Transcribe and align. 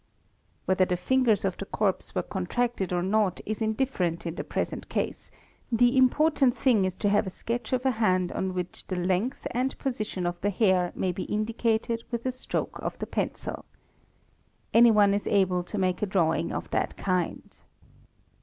Whether 0.65 0.85
the 0.85 0.97
fingers 0.97 1.45
of 1.45 1.57
the 1.57 1.65
corpse 1.65 2.15
were 2.15 2.23
con— 2.23 2.47
tracted 2.47 2.91
or 2.91 3.03
not 3.03 3.39
is 3.45 3.61
indifferent 3.61 4.25
in 4.25 4.33
the 4.33 4.43
present 4.43 4.89
case, 4.89 5.29
the 5.71 5.95
important 5.95 6.57
thing 6.57 6.85
is 6.85 6.95
to 6.95 7.09
have 7.09 7.27
a 7.27 7.29
sketch 7.29 7.71
of 7.71 7.85
a 7.85 7.91
hand 7.91 8.31
on 8.31 8.55
which 8.55 8.83
the 8.87 8.95
length 8.95 9.45
and 9.51 9.77
position 9.77 10.25
of 10.25 10.41
the 10.41 10.49
hair— 10.49 10.91
may 10.95 11.11
be 11.11 11.25
indicated 11.25 12.03
with 12.09 12.25
a 12.25 12.31
stroke 12.31 12.79
of 12.81 12.97
the 12.97 13.05
pencil. 13.05 13.63
Any 14.73 14.89
one 14.89 15.13
is 15.13 15.27
able 15.27 15.61
to 15.65 15.77
make 15.77 16.01
a 16.01 16.07
drawing 16.07 16.51
of 16.51 16.71
that 16.71 16.97
kind. 16.97 17.55